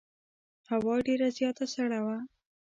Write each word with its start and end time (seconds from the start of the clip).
هوا 0.69 0.95
ډېره 1.07 1.27
زیاته 1.37 1.65
سړه 1.73 1.99
وه. 2.05 2.17